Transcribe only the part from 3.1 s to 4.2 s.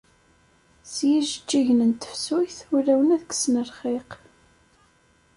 ad kksen lxiq.